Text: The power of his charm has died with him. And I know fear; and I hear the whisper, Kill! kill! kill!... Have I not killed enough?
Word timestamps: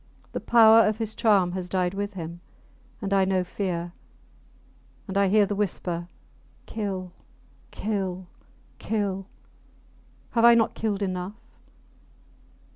The 0.31 0.39
power 0.39 0.87
of 0.87 0.97
his 0.97 1.13
charm 1.13 1.51
has 1.51 1.69
died 1.69 1.93
with 1.93 2.13
him. 2.13 2.41
And 3.03 3.13
I 3.13 3.23
know 3.23 3.43
fear; 3.43 3.93
and 5.07 5.15
I 5.15 5.27
hear 5.27 5.45
the 5.45 5.53
whisper, 5.53 6.07
Kill! 6.65 7.11
kill! 7.69 8.25
kill!... 8.79 9.27
Have 10.31 10.43
I 10.43 10.55
not 10.55 10.73
killed 10.73 11.03
enough? 11.03 11.35